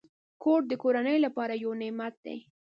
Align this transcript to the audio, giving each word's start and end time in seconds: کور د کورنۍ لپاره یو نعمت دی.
کور 0.43 0.61
د 0.69 0.73
کورنۍ 0.83 1.17
لپاره 1.25 1.53
یو 1.63 1.71
نعمت 1.81 2.13
دی. 2.25 2.37